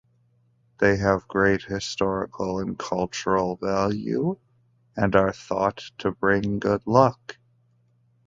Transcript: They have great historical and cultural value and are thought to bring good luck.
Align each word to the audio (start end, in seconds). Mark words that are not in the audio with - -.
They 0.79 0.97
have 0.97 1.27
great 1.27 1.61
historical 1.61 2.57
and 2.57 2.75
cultural 2.75 3.57
value 3.57 4.39
and 4.97 5.15
are 5.15 5.31
thought 5.31 5.83
to 5.99 6.09
bring 6.11 6.57
good 6.57 6.81
luck. 6.87 7.37